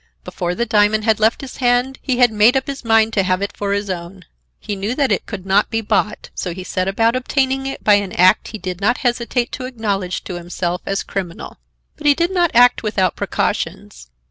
[0.23, 3.39] Before the diamond had left his hand he had made up his mind to have
[3.43, 4.25] it for his own.
[4.59, 7.93] He knew that it could not be bought, so he set about obtaining it by
[8.01, 11.59] an act he did not hesitate to acknowledge to himself as criminal.
[11.97, 14.09] But he did not act without precautions.